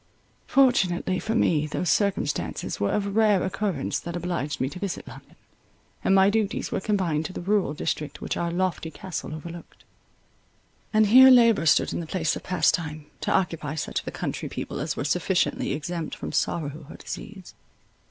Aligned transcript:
Fortunately 0.47 1.19
for 1.19 1.35
me 1.35 1.67
those 1.67 1.91
circumstances 1.91 2.79
were 2.79 2.89
of 2.89 3.15
rare 3.15 3.43
occurrence 3.43 3.99
that 3.99 4.15
obliged 4.15 4.59
me 4.59 4.67
to 4.67 4.79
visit 4.79 5.07
London, 5.07 5.35
and 6.03 6.15
my 6.15 6.27
duties 6.31 6.71
were 6.71 6.79
confined 6.79 7.23
to 7.27 7.33
the 7.33 7.39
rural 7.39 7.75
district 7.75 8.19
which 8.19 8.35
our 8.35 8.49
lofty 8.49 8.89
castle 8.89 9.31
overlooked; 9.31 9.83
and 10.91 11.05
here 11.05 11.29
labour 11.29 11.67
stood 11.67 11.93
in 11.93 11.99
the 11.99 12.07
place 12.07 12.35
of 12.35 12.41
pastime, 12.41 13.05
to 13.19 13.31
occupy 13.31 13.75
such 13.75 13.99
of 13.99 14.05
the 14.05 14.11
country 14.11 14.49
people 14.49 14.79
as 14.79 14.97
were 14.97 15.03
sufficiently 15.05 15.71
exempt 15.71 16.15
from 16.15 16.31
sorrow 16.31 16.87
or 16.89 16.95
disease. 16.95 17.53